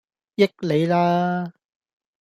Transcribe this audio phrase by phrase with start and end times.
[0.35, 1.53] 益你啦